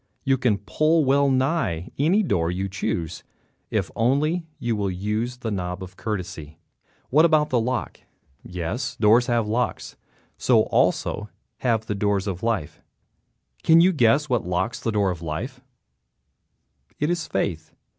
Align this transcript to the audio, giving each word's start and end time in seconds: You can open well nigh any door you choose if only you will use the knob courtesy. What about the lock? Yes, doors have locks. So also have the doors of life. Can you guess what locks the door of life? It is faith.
You 0.23 0.35
can 0.35 0.59
open 0.79 1.05
well 1.05 1.29
nigh 1.29 1.91
any 1.99 2.23
door 2.23 2.49
you 2.49 2.67
choose 2.67 3.23
if 3.69 3.91
only 3.95 4.47
you 4.57 4.75
will 4.75 4.89
use 4.89 5.37
the 5.37 5.51
knob 5.51 5.83
courtesy. 5.95 6.57
What 7.11 7.23
about 7.23 7.51
the 7.51 7.59
lock? 7.59 7.99
Yes, 8.43 8.95
doors 8.95 9.27
have 9.27 9.47
locks. 9.47 9.97
So 10.39 10.61
also 10.63 11.29
have 11.59 11.85
the 11.85 11.93
doors 11.93 12.25
of 12.25 12.41
life. 12.41 12.81
Can 13.61 13.79
you 13.79 13.91
guess 13.93 14.27
what 14.27 14.43
locks 14.47 14.79
the 14.79 14.91
door 14.91 15.11
of 15.11 15.21
life? 15.21 15.61
It 16.99 17.11
is 17.11 17.27
faith. 17.27 17.71